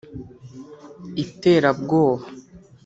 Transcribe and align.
iterabwoba 1.23 2.25